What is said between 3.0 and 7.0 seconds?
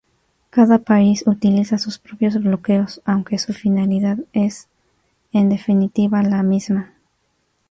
aunque su finalidad es en definitiva la misma.